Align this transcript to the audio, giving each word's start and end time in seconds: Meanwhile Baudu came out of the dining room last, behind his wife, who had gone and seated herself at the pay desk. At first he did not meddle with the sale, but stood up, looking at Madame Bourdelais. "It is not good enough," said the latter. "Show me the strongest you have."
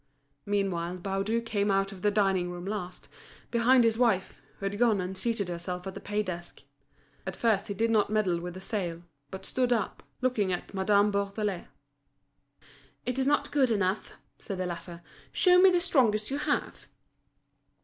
Meanwhile 0.47 0.97
Baudu 0.97 1.41
came 1.41 1.69
out 1.69 1.91
of 1.91 2.01
the 2.01 2.09
dining 2.09 2.49
room 2.49 2.65
last, 2.65 3.07
behind 3.51 3.83
his 3.83 3.99
wife, 3.99 4.41
who 4.57 4.65
had 4.65 4.79
gone 4.79 4.99
and 4.99 5.15
seated 5.15 5.47
herself 5.47 5.85
at 5.85 5.93
the 5.93 5.99
pay 5.99 6.23
desk. 6.23 6.63
At 7.27 7.35
first 7.35 7.67
he 7.67 7.75
did 7.75 7.91
not 7.91 8.09
meddle 8.09 8.39
with 8.39 8.55
the 8.55 8.61
sale, 8.61 9.03
but 9.29 9.45
stood 9.45 9.71
up, 9.71 10.01
looking 10.19 10.51
at 10.51 10.73
Madame 10.73 11.11
Bourdelais. 11.11 11.67
"It 13.05 13.19
is 13.19 13.27
not 13.27 13.51
good 13.51 13.69
enough," 13.69 14.13
said 14.39 14.57
the 14.57 14.65
latter. 14.65 15.03
"Show 15.31 15.61
me 15.61 15.69
the 15.69 15.79
strongest 15.79 16.31
you 16.31 16.39
have." 16.39 16.87